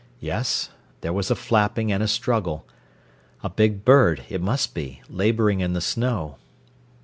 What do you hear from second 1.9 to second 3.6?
and a struggle a